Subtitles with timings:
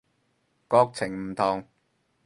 [0.67, 1.63] 國情唔同